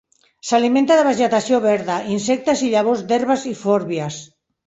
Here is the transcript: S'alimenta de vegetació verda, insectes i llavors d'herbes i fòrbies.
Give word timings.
S'alimenta 0.51 0.95
de 0.99 1.03
vegetació 1.07 1.59
verda, 1.65 1.99
insectes 2.15 2.65
i 2.67 2.71
llavors 2.71 3.05
d'herbes 3.11 3.47
i 3.53 3.57
fòrbies. 3.63 4.21